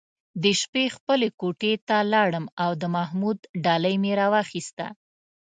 د 0.43 0.45
شپې 0.61 0.85
خپلې 0.95 1.27
کوټې 1.39 1.73
ته 1.87 1.97
لاړم 2.13 2.45
او 2.63 2.71
د 2.81 2.83
محمود 2.95 3.39
ډالۍ 3.63 3.95
مې 4.03 4.11
راوویسته. 4.19 4.85